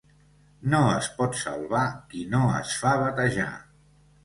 No 0.73 0.79
es 0.93 1.09
pot 1.17 1.37
salvar 1.41 1.83
qui 2.15 2.25
no 2.33 2.41
es 2.63 2.75
fa 2.81 2.97
batejar. 3.05 3.49